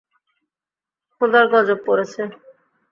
খোদার 1.15 1.45
গজব 1.53 1.79
পড়েছে! 1.87 2.21